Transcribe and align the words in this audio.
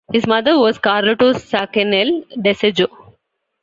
His 0.11 0.25
mother 0.25 0.57
was 0.57 0.79
Carlota 0.79 1.33
Sacanell 1.35 2.25
Desojo. 2.35 2.87